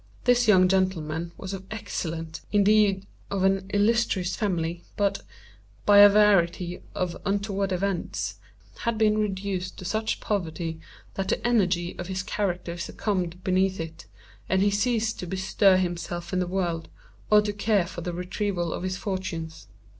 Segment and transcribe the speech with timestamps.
[0.23, 5.21] This young gentleman was of an excellent, indeed of an illustrious family, but,
[5.85, 8.37] by a variety of untoward events,
[8.77, 10.79] had been reduced to such poverty
[11.13, 14.07] that the energy of his character succumbed beneath it,
[14.49, 16.89] and he ceased to bestir himself in the world,
[17.29, 19.67] or to care for the retrieval of his fortunes.